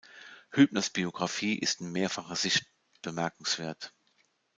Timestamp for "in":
1.79-1.91